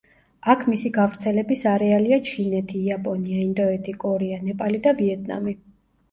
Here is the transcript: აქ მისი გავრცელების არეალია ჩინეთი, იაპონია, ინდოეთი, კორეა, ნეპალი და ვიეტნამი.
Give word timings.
აქ 0.51 0.61
მისი 0.71 0.89
გავრცელების 0.93 1.59
არეალია 1.71 2.17
ჩინეთი, 2.29 2.79
იაპონია, 2.87 3.41
ინდოეთი, 3.41 3.93
კორეა, 4.05 4.39
ნეპალი 4.47 4.81
და 4.89 4.95
ვიეტნამი. 5.03 5.55